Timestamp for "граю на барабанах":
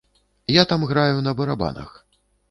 0.91-1.93